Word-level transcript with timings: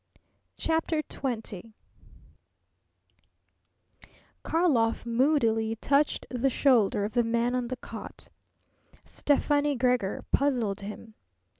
CHAPTER 0.57 1.03
XX 1.03 1.73
Karlov 4.41 5.05
moodily 5.05 5.75
touched 5.75 6.25
the 6.31 6.49
shoulder 6.49 7.03
of 7.05 7.11
the 7.13 7.23
man 7.23 7.53
on 7.53 7.67
the 7.67 7.77
cot. 7.77 8.29
Stefani 9.05 9.75
Gregor 9.75 10.25
puzzled 10.31 10.81
him. 10.81 11.13